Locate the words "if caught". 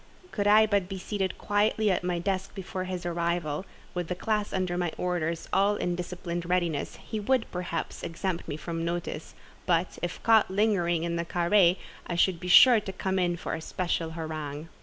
10.01-10.49